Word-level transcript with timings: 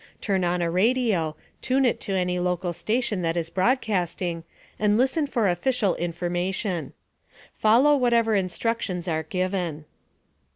Turn 0.19 0.43
on 0.43 0.63
a 0.63 0.71
radio, 0.71 1.35
tune 1.61 1.85
it 1.85 1.99
to 1.99 2.13
any 2.15 2.39
local 2.39 2.73
station 2.73 3.21
that 3.21 3.37
is 3.37 3.51
broadcasting, 3.51 4.43
and 4.79 4.97
listen 4.97 5.27
for 5.27 5.47
official 5.47 5.93
information. 5.95 6.93
Follow 7.53 7.95
whatever 7.95 8.33
instructions 8.33 9.07
are 9.07 9.21
given. 9.21 9.85